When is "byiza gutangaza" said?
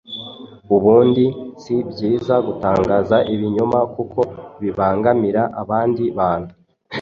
1.89-3.17